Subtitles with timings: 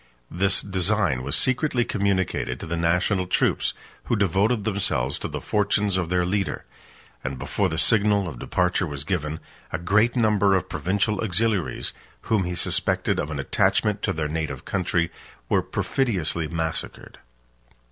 [0.31, 5.95] This design was secretly communicated to the national troops, who devoted themselves to the fortunes
[5.95, 6.65] of their leader;
[7.23, 9.39] and before the signal of departure was given,
[9.71, 14.65] a great number of provincial auxiliaries, whom he suspected of an attachment to their native
[14.65, 15.11] country,
[15.49, 17.19] were perfidiously massacred.